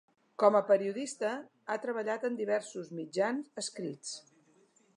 Com 0.43 0.55
a 0.59 0.61
periodista, 0.69 1.33
ha 1.73 1.77
treballat 1.83 2.25
en 2.31 2.39
diversos 2.39 2.89
mitjans 3.01 3.55
escrits. 3.63 4.15